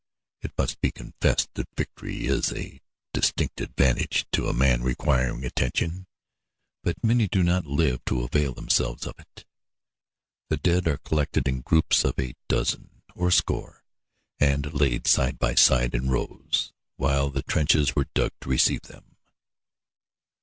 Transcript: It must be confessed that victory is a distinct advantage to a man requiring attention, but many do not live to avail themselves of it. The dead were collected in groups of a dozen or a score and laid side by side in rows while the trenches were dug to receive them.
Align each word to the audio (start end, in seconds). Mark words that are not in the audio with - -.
It 0.41 0.53
must 0.57 0.81
be 0.81 0.89
confessed 0.89 1.53
that 1.53 1.69
victory 1.77 2.25
is 2.25 2.51
a 2.51 2.81
distinct 3.13 3.61
advantage 3.61 4.25
to 4.31 4.47
a 4.47 4.51
man 4.51 4.81
requiring 4.81 5.45
attention, 5.45 6.07
but 6.81 7.03
many 7.03 7.27
do 7.27 7.43
not 7.43 7.67
live 7.67 8.03
to 8.05 8.23
avail 8.23 8.55
themselves 8.55 9.05
of 9.05 9.19
it. 9.19 9.45
The 10.49 10.57
dead 10.57 10.87
were 10.87 10.97
collected 10.97 11.47
in 11.47 11.61
groups 11.61 12.03
of 12.03 12.17
a 12.19 12.33
dozen 12.47 13.03
or 13.13 13.27
a 13.27 13.31
score 13.31 13.83
and 14.39 14.73
laid 14.73 15.05
side 15.05 15.37
by 15.37 15.53
side 15.53 15.93
in 15.93 16.09
rows 16.09 16.73
while 16.95 17.29
the 17.29 17.43
trenches 17.43 17.95
were 17.95 18.07
dug 18.15 18.31
to 18.41 18.49
receive 18.49 18.81
them. 18.81 19.17